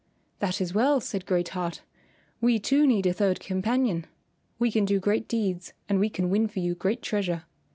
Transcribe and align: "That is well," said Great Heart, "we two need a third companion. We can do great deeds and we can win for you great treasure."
"That 0.39 0.59
is 0.59 0.73
well," 0.73 0.99
said 0.99 1.27
Great 1.27 1.49
Heart, 1.49 1.83
"we 2.41 2.57
two 2.57 2.87
need 2.87 3.05
a 3.05 3.13
third 3.13 3.39
companion. 3.39 4.07
We 4.57 4.71
can 4.71 4.83
do 4.83 4.99
great 4.99 5.27
deeds 5.27 5.73
and 5.87 5.99
we 5.99 6.09
can 6.09 6.31
win 6.31 6.47
for 6.47 6.57
you 6.59 6.73
great 6.73 7.03
treasure." 7.03 7.43